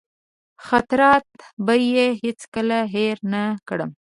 [0.65, 1.27] خاطرات
[1.65, 3.91] به یې هېڅکله هېر نه کړم.